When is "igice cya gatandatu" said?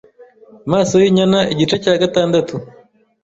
1.53-2.55